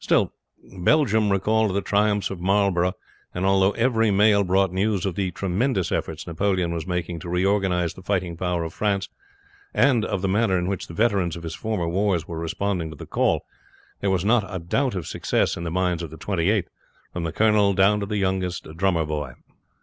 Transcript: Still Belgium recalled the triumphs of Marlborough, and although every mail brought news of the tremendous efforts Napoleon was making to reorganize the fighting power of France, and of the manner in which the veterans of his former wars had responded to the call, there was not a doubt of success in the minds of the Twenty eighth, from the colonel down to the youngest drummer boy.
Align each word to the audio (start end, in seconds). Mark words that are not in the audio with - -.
Still 0.03 0.33
Belgium 0.79 1.31
recalled 1.31 1.75
the 1.75 1.81
triumphs 1.83 2.31
of 2.31 2.39
Marlborough, 2.39 2.95
and 3.35 3.45
although 3.45 3.69
every 3.73 4.09
mail 4.09 4.43
brought 4.43 4.71
news 4.73 5.05
of 5.05 5.13
the 5.13 5.29
tremendous 5.29 5.91
efforts 5.91 6.25
Napoleon 6.25 6.73
was 6.73 6.87
making 6.87 7.19
to 7.19 7.29
reorganize 7.29 7.93
the 7.93 8.01
fighting 8.01 8.35
power 8.35 8.63
of 8.63 8.73
France, 8.73 9.09
and 9.75 10.03
of 10.03 10.23
the 10.23 10.27
manner 10.27 10.57
in 10.57 10.65
which 10.65 10.87
the 10.87 10.95
veterans 10.95 11.35
of 11.35 11.43
his 11.43 11.53
former 11.53 11.87
wars 11.87 12.23
had 12.23 12.33
responded 12.33 12.89
to 12.89 12.95
the 12.95 13.05
call, 13.05 13.45
there 13.99 14.09
was 14.09 14.25
not 14.25 14.43
a 14.49 14.57
doubt 14.57 14.95
of 14.95 15.05
success 15.05 15.55
in 15.55 15.65
the 15.65 15.69
minds 15.69 16.01
of 16.01 16.09
the 16.09 16.17
Twenty 16.17 16.49
eighth, 16.49 16.71
from 17.13 17.23
the 17.23 17.31
colonel 17.31 17.75
down 17.75 17.99
to 17.99 18.07
the 18.07 18.17
youngest 18.17 18.75
drummer 18.75 19.05
boy. 19.05 19.33